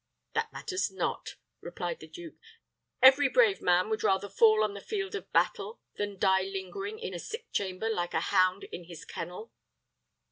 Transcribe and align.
"That 0.33 0.51
matters 0.51 0.89
not," 0.89 1.35
replied 1.59 1.99
the 1.99 2.07
duke. 2.07 2.39
"Every 3.03 3.29
brave 3.29 3.61
man 3.61 3.87
would 3.91 4.01
rather 4.03 4.29
fall 4.29 4.63
on 4.63 4.73
the 4.73 4.81
field 4.81 5.13
of 5.13 5.31
battle 5.31 5.79
than 5.97 6.17
die 6.17 6.41
lingering 6.41 6.97
in 6.97 7.13
a 7.13 7.19
sick 7.19 7.51
chamber, 7.51 7.87
like 7.87 8.15
a 8.15 8.19
hound 8.31 8.63
in 8.71 8.85
his 8.85 9.05
kennel." 9.05 9.53